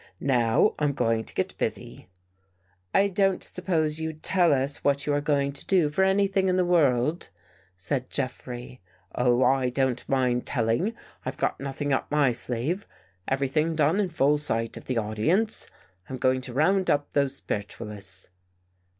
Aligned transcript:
"Now 0.19 0.73
I'm 0.79 0.93
going 0.93 1.23
to 1.25 1.33
get 1.35 1.55
busy."" 1.59 2.07
I 2.91 3.07
don't 3.07 3.43
suppose 3.43 3.99
you'd 3.99 4.23
tell 4.23 4.51
us 4.51 4.83
what 4.83 5.05
you 5.05 5.13
are 5.13 5.21
going 5.21 5.51
to 5.53 5.63
do 5.67 5.89
for 5.89 6.03
anything 6.03 6.49
in 6.49 6.55
the 6.55 6.65
world," 6.65 7.29
said 7.77 8.09
Jeffrey." 8.09 8.81
Oh, 9.13 9.43
I 9.43 9.69
don't 9.69 10.09
mind 10.09 10.47
telling. 10.47 10.95
I've 11.23 11.37
got 11.37 11.59
nothing 11.59 11.93
up 11.93 12.09
my 12.09 12.31
sleeve. 12.31 12.87
Everything 13.27 13.75
done 13.75 13.99
in 13.99 14.09
full 14.09 14.39
sight 14.39 14.75
of 14.75 14.85
the 14.85 14.97
audience. 14.97 15.67
I'm 16.09 16.17
going 16.17 16.41
to 16.41 16.53
round 16.53 16.89
up 16.89 17.11
those 17.11 17.35
spiritual 17.35 17.91
ists." 17.91 18.29